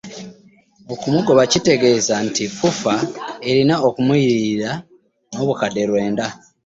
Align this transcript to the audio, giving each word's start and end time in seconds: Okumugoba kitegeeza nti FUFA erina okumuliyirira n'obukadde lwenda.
Okumugoba 0.93 1.41
kitegeeza 1.51 2.15
nti 2.27 2.43
FUFA 2.57 2.95
erina 3.49 3.75
okumuliyirira 3.87 4.71
n'obukadde 5.33 5.83
lwenda. 5.89 6.25